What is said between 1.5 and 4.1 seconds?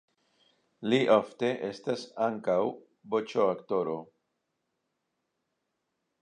estas ankaŭ voĉoaktoro.